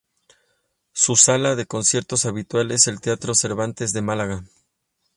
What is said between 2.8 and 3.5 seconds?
el Teatro